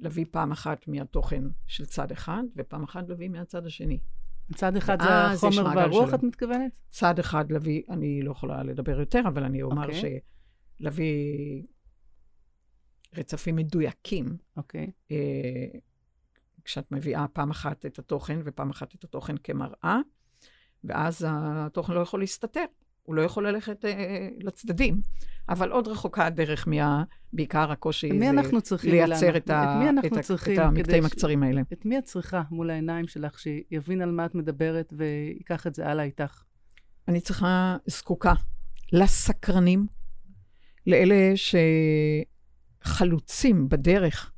[0.00, 3.98] להביא פעם אחת מהתוכן של צד אחד, ופעם אחת להביא מהצד השני.
[4.54, 6.14] צד אחד זה החומר והרוח, שלו.
[6.14, 6.78] את מתכוונת?
[6.88, 9.94] צד אחד להביא, אני לא יכולה לדבר יותר, אבל אני אומר okay.
[9.94, 10.20] אוקיי.
[10.80, 11.62] שלהביא
[13.16, 14.36] רצפים מדויקים.
[14.56, 14.86] אוקיי.
[14.86, 15.12] Okay.
[15.12, 15.78] אה,
[16.64, 19.98] כשאת מביאה פעם אחת את התוכן ופעם אחת את התוכן כמראה,
[20.84, 22.64] ואז התוכן לא יכול להסתתר.
[23.02, 25.00] הוא לא יכול ללכת אה, לצדדים.
[25.48, 27.04] אבל עוד רחוקה הדרך מה...
[27.32, 29.36] בעיקר הקושי מי אנחנו צריכים, לייצר אילנה?
[29.38, 29.64] את, ה...
[29.64, 30.24] את מי אנחנו את.
[30.24, 31.62] צריכים את המקטעים ש- הקצרים האלה.
[31.72, 35.86] את מי את צריכה מול העיניים שלך, שיבין על מה את מדברת ויקח את זה
[35.86, 36.42] הלאה איתך?
[37.08, 38.32] אני צריכה, זקוקה
[38.92, 39.86] לסקרנים,
[40.86, 41.32] לאלה
[42.84, 44.31] שחלוצים בדרך,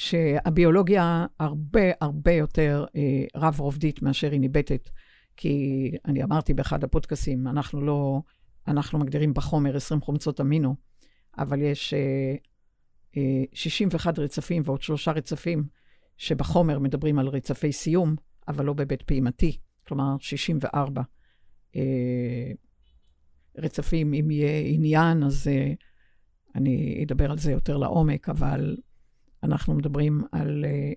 [0.00, 4.88] שהביולוגיה הרבה הרבה יותר אה, רב-רובדית מאשר היא ניבטת.
[5.36, 8.20] כי אני אמרתי באחד הפודקאסים, אנחנו לא,
[8.68, 10.74] אנחנו מגדירים בחומר 20 חומצות אמינו,
[11.38, 12.34] אבל יש אה,
[13.16, 15.64] אה, 61 רצפים ועוד שלושה רצפים
[16.16, 18.14] שבחומר מדברים על רצפי סיום,
[18.48, 19.58] אבל לא בבית פעימתי,
[19.88, 21.02] כלומר 64.
[21.76, 22.52] אה,
[23.58, 25.72] רצפים, אם יהיה עניין, אז אה,
[26.54, 28.76] אני אדבר על זה יותר לעומק, אבל
[29.42, 30.92] אנחנו מדברים על אה,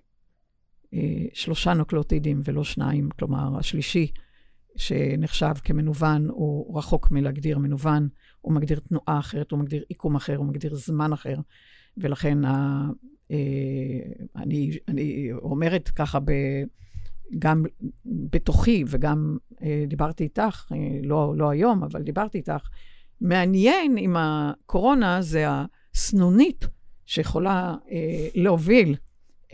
[0.94, 4.12] אה, שלושה נוקלוטידים ולא שניים, כלומר, השלישי,
[4.76, 8.08] שנחשב כמנוון, הוא רחוק מלהגדיר מנוון,
[8.40, 11.36] הוא מגדיר תנועה אחרת, הוא מגדיר עיקום אחר, הוא מגדיר זמן אחר,
[11.96, 12.84] ולכן ה,
[13.30, 13.36] אה,
[14.36, 16.32] אני, אני אומרת ככה ב...
[17.38, 17.64] גם
[18.04, 22.68] בתוכי וגם אה, דיברתי איתך, אה, לא, לא היום, אבל דיברתי איתך,
[23.20, 26.66] מעניין עם הקורונה זה הסנונית
[27.06, 28.96] שיכולה אה, להוביל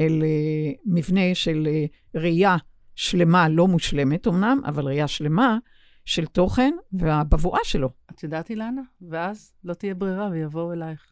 [0.01, 1.85] אל אה, מבנה של אה,
[2.21, 2.57] ראייה
[2.95, 5.59] שלמה, לא מושלמת אמנם, אבל ראייה שלמה
[6.05, 7.91] של תוכן והבבואה שלו.
[8.11, 8.83] את יודעת, אילנה?
[9.09, 11.07] ואז לא תהיה ברירה ויבואו אלייך.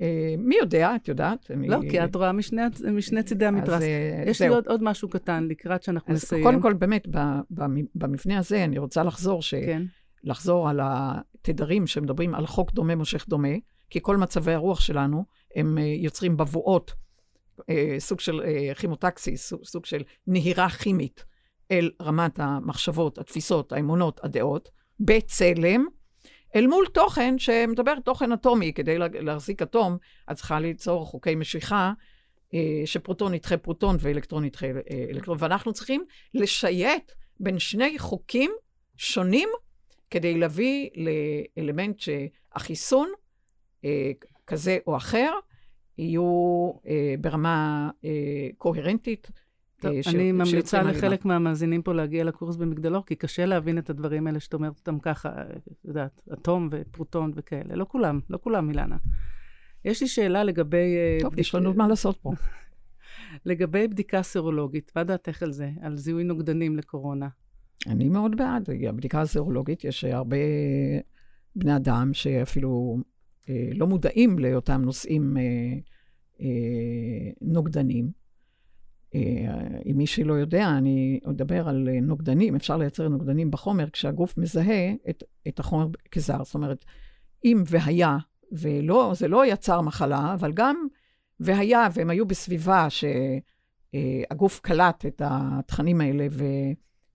[0.00, 1.50] אה, מי יודע, את יודעת?
[1.50, 3.82] אני- לא, כי את רואה משני, משני צידי אז, המתרס.
[3.82, 4.54] אה, יש לי זהו.
[4.56, 6.44] עוד, עוד משהו קטן לקראת שאנחנו אז נסיים.
[6.44, 7.06] קודם כל, באמת,
[7.94, 9.54] במבנה הזה, אני רוצה לחזור, ש...
[9.54, 9.82] כן.
[10.24, 13.48] לחזור על התדרים שמדברים על חוק דומה מושך דומה,
[13.90, 15.24] כי כל מצבי הרוח שלנו,
[15.56, 16.92] הם אה, יוצרים בבואות,
[17.70, 21.24] אה, סוג של אה, כימוטקסיס, סוג, של נהירה כימית
[21.70, 25.86] אל רמת המחשבות, התפיסות, האמונות, הדעות, בצלם,
[26.56, 28.72] אל מול תוכן שמדבר תוכן אטומי.
[28.72, 29.96] כדי לה- להחזיק אטום,
[30.30, 31.92] את צריכה ליצור חוקי משיכה,
[32.84, 34.66] שפרוטון ידחה פרוטון ואלקטרון ידחה
[35.10, 35.36] אלקטרון.
[35.40, 38.50] ואנחנו צריכים לשייט בין שני חוקים
[38.96, 39.48] שונים
[40.10, 40.90] כדי להביא
[41.56, 43.12] לאלמנט שהחיסון,
[44.52, 45.30] כזה או אחר,
[45.98, 46.22] יהיו
[46.86, 48.10] אה, ברמה אה,
[48.58, 49.30] קוהרנטית.
[49.80, 50.82] טוב, אה, ש- אני ממליצה.
[50.82, 54.98] לחלק מהמאזינים פה להגיע לקורס במגדלור, כי קשה להבין את הדברים האלה שאת אומרת אותם
[54.98, 57.74] ככה, את יודעת, אטום ופרוטון וכאלה.
[57.76, 58.96] לא כולם, לא כולם, אילנה.
[59.84, 60.76] יש לי שאלה לגבי...
[60.96, 62.32] אה, טוב, בדיק- יש לנו מה לעשות פה.
[63.46, 65.70] לגבי בדיקה סרולוגית, מה דעתך על זה?
[65.82, 67.28] על זיהוי נוגדנים לקורונה?
[67.86, 68.68] אני מאוד בעד.
[68.88, 70.36] הבדיקה הסרולוגית, יש הרבה
[71.56, 73.02] בני אדם שאפילו אה,
[73.74, 75.42] לא מודעים לאותם נושאים אה,
[76.40, 78.10] אה, נוגדנים.
[79.14, 79.20] אה,
[79.86, 82.56] אם מי שלא יודע, אני אדבר על אה, נוגדנים.
[82.56, 86.44] אפשר לייצר נוגדנים בחומר כשהגוף מזהה את, את החומר כזר.
[86.44, 86.84] זאת אומרת,
[87.44, 88.16] אם והיה,
[88.52, 90.76] ולא, זה לא יצר מחלה, אבל גם
[91.40, 96.44] והיה, והם היו בסביבה שהגוף קלט את התכנים האלה, ו...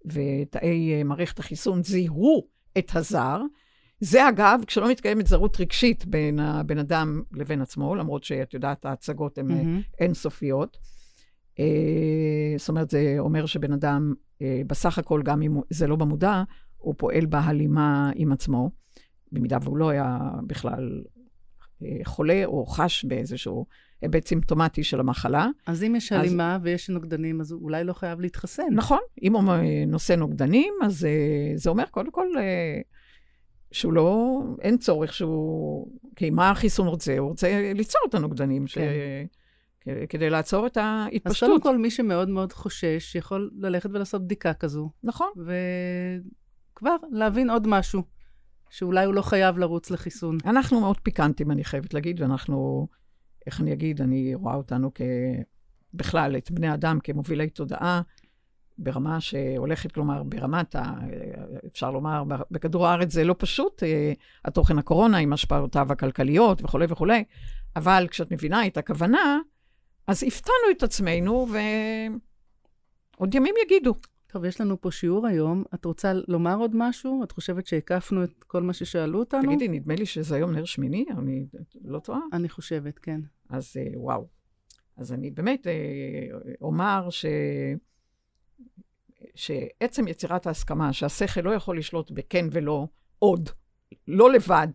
[0.06, 3.42] ותאי אה, מערכת החיסון זיהו את הזר.
[4.00, 9.38] זה אגב, כשלא מתקיימת זרות רגשית בין הבן אדם לבין עצמו, למרות שאת יודעת, ההצגות
[9.38, 9.82] הן מהמם.
[10.00, 10.78] אינסופיות.
[11.60, 11.66] אה,
[12.58, 16.44] זאת אומרת, זה אומר שבן אדם, אה, בסך הכל, גם אם זה לא במודע,
[16.78, 18.70] הוא פועל בהלימה עם עצמו,
[19.32, 21.04] במידה והוא לא היה בכלל
[21.84, 23.66] אה, חולה או חש באיזשהו
[24.02, 25.48] היבט סימפטומטי של המחלה.
[25.68, 28.64] אז אם יש אז- הלימה ויש נוגדנים, אז הוא אולי לא חייב להתחסן.
[28.72, 31.12] נכון, אם הוא אה, נושא נוגדנים, אז אה,
[31.56, 32.82] זה אומר קודם כל אה,
[33.72, 37.18] שהוא לא, אין צורך שהוא, כי מה החיסון רוצה?
[37.18, 38.78] הוא רוצה ליצור את הנוגדנים, ש...
[39.82, 41.50] כ- כדי לעצור את אז ההתפשטות.
[41.50, 45.28] קודם כל, מי שמאוד מאוד חושש, יכול ללכת ולעשות בדיקה כזו, נכון.
[46.74, 48.04] וכבר להבין עוד משהו,
[48.70, 50.38] שאולי הוא לא חייב לרוץ לחיסון.
[50.46, 52.88] אנחנו מאוד פיקנטים, אני חייבת להגיד, ואנחנו,
[53.46, 55.02] איך אני אגיד, אני רואה אותנו כ...
[55.94, 58.02] בכלל, את בני אדם כמובילי תודעה,
[58.80, 60.94] ברמה שהולכת, כלומר, ברמת ה...
[61.72, 64.14] אפשר לומר, בכדור הארץ זה לא פשוט, אה,
[64.46, 67.24] התוכן הקורונה עם השפעותיו הכלכליות וכולי וכולי,
[67.76, 69.40] אבל כשאת מבינה את הכוונה,
[70.08, 71.48] אז הפתענו את עצמנו,
[73.18, 73.94] ועוד ימים יגידו.
[74.28, 75.64] טוב, יש לנו פה שיעור היום.
[75.74, 77.24] את רוצה לומר עוד משהו?
[77.24, 79.44] את חושבת שהקפנו את כל מה ששאלו אותנו?
[79.44, 81.46] תגידי, נדמה לי שזה היום נר שמיני, אני
[81.84, 82.20] לא טועה.
[82.34, 83.22] אני חושבת, כן.
[83.50, 84.28] אז אה, וואו.
[84.98, 85.74] אז אני באמת אה,
[86.62, 87.26] אומר ש...
[89.36, 92.88] שעצם יצירת ההסכמה, שהשכל לא יכול לשלוט בכן ולא
[93.20, 93.50] עוד,
[94.08, 94.68] לא לבד,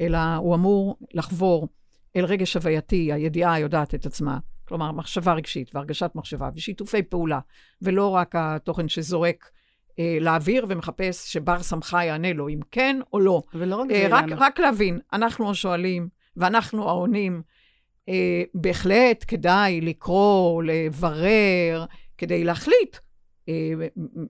[0.00, 1.68] אלא הוא אמור לחבור
[2.16, 4.38] אל רגש הווייתי, הידיעה היודעת את עצמה.
[4.64, 7.40] כלומר, מחשבה רגשית והרגשת מחשבה ושיתופי פעולה,
[7.82, 9.50] ולא רק התוכן שזורק
[9.98, 13.42] אה, לאוויר ומחפש שבר סמכה יענה לו אם כן או לא.
[13.54, 14.46] ולא רק אה, זה, רק, אילנה.
[14.46, 17.42] רק להבין, אנחנו השואלים ואנחנו העונים.
[18.08, 21.84] אה, בהחלט כדאי לקרוא, לברר,
[22.18, 22.96] כדי להחליט
[23.48, 23.72] אה,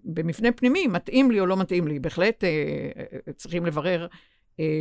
[0.04, 1.98] במבנה פנימי, מתאים לי או לא מתאים לי.
[1.98, 2.48] בהחלט אה,
[3.26, 4.06] אה, צריכים לברר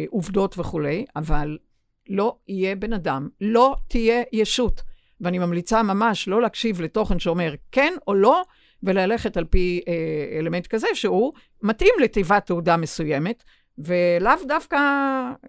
[0.09, 1.57] עובדות וכולי, אבל
[2.09, 4.81] לא יהיה בן אדם, לא תהיה ישות.
[5.21, 8.43] ואני ממליצה ממש לא להקשיב לתוכן שאומר כן או לא,
[8.84, 13.43] וללכת על פי אה, אלמנט כזה שהוא מתאים לתיבת תעודה מסוימת,
[13.77, 14.75] ולאו דווקא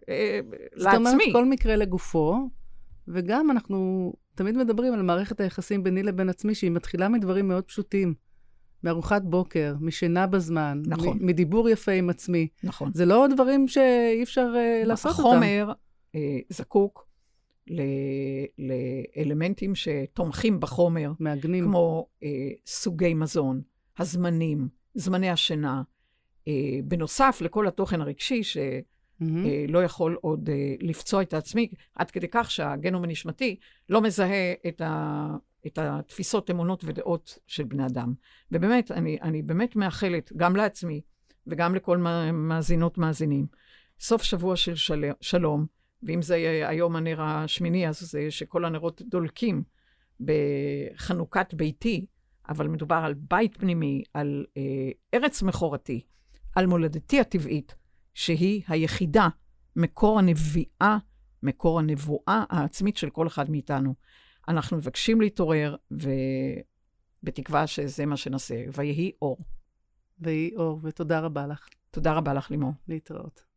[0.09, 0.41] אה,
[0.76, 1.32] זאת אומרת, לעצמי.
[1.32, 2.37] כל מקרה לגופו,
[3.09, 8.14] וגם אנחנו תמיד מדברים על מערכת היחסים ביני לבין עצמי, שהיא מתחילה מדברים מאוד פשוטים.
[8.85, 11.18] מארוחת בוקר, משינה בזמן, נכון.
[11.20, 12.49] מדיבור יפה עם עצמי.
[12.64, 12.91] נכון.
[12.95, 15.20] זה לא דברים שאי אפשר uh, לעשות אותם.
[15.20, 15.72] החומר
[16.14, 17.07] אה, זקוק
[17.70, 21.64] ל- לאלמנטים שתומכים בחומר, מעגנים.
[21.64, 22.28] כמו אה,
[22.66, 23.61] סוגי מזון,
[23.99, 25.82] הזמנים, זמני השינה,
[26.49, 26.53] אה,
[26.85, 28.62] בנוסף לכל התוכן הרגשי שלא
[29.20, 29.45] מהמם.
[29.68, 33.57] לא יכול עוד אה, לפצוע את עצמי, עד כדי כך שהגנום הנשמתי
[33.89, 35.28] לא מזהה את, ה,
[35.67, 38.15] את התפיסות, אמונות ודעות של בני אדם.
[38.53, 41.01] ובאמת, אני, אני באמת מאחלת גם לעצמי
[41.47, 41.99] וגם לכל
[42.33, 43.47] מאזינות מאזינים,
[44.01, 45.67] סוף שבוע של של, שלום,
[46.03, 46.35] ואם זה
[46.69, 49.62] היום הנר השמיני, אז זה שכל הנרות דולקים
[50.21, 52.07] בחנוכת ביתי,
[52.49, 54.62] אבל מדובר על בית פנימי, על אה,
[55.15, 56.01] ארץ מכורתי,
[56.55, 57.75] על מולדתי הטבעית,
[58.15, 59.29] שהיא היחידה,
[59.77, 60.99] מקור הנביאה,
[61.43, 63.95] מקור הנבואה העצמית של כל אחד מאיתנו.
[64.49, 65.76] אנחנו מבקשים להתעורר,
[67.22, 68.64] ובתקווה שזה מה שנעשה.
[68.76, 69.38] ויהי אור.
[70.18, 71.68] ויהי אור, ותודה רבה לך.
[71.90, 72.72] תודה רבה לך, לימור.
[72.88, 73.53] להתראות.